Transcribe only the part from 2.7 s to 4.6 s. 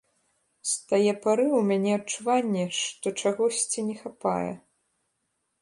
што чагосьці не хапае.